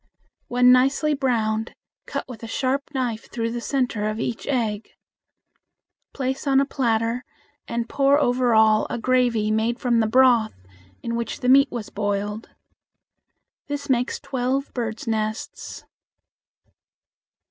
When 0.47 0.71
nicely 0.71 1.13
browned, 1.13 1.75
cut 2.07 2.27
with 2.27 2.41
a 2.41 2.47
sharp 2.47 2.81
knife 2.95 3.29
through 3.29 3.51
the 3.51 3.61
center 3.61 4.09
of 4.09 4.19
each 4.19 4.47
egg. 4.47 4.89
Place 6.11 6.47
on 6.47 6.59
a 6.59 6.65
platter, 6.65 7.23
and 7.67 7.87
pour 7.87 8.19
over 8.19 8.55
all 8.55 8.87
a 8.89 8.97
gravy 8.97 9.51
made 9.51 9.77
from 9.77 9.99
the 9.99 10.07
broth 10.07 10.55
in 11.03 11.15
which 11.15 11.41
the 11.41 11.49
meat 11.49 11.69
was 11.71 11.91
boiled. 11.91 12.49
This 13.67 13.91
makes 13.91 14.19
twelve 14.19 14.73
birds' 14.73 15.05
nests. 15.05 15.83